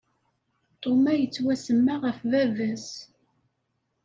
Thomas 0.81 1.17
yettwasemma 1.21 1.95
ɣef 2.03 2.19
baba-s. 2.31 2.87